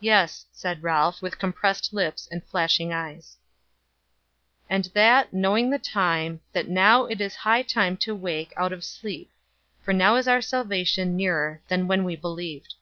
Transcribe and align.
"Yes," 0.00 0.46
said 0.50 0.82
Ralph, 0.82 1.20
with 1.20 1.38
compressed 1.38 1.92
lips 1.92 2.26
and 2.30 2.42
flashing 2.42 2.90
eyes. 2.90 3.36
"And 4.70 4.84
that, 4.94 5.34
knowing 5.34 5.68
the 5.68 5.78
time, 5.78 6.40
that 6.54 6.68
now 6.68 7.04
it 7.04 7.20
is 7.20 7.36
high 7.36 7.60
time 7.60 7.98
to 7.98 8.12
awake 8.12 8.54
out 8.56 8.72
of 8.72 8.82
sleep; 8.82 9.30
for 9.82 9.92
now 9.92 10.16
is 10.16 10.26
our 10.26 10.40
salvation 10.40 11.16
nearer 11.18 11.60
than 11.68 11.86
when 11.86 12.02
we 12.04 12.16
believed." 12.16 12.76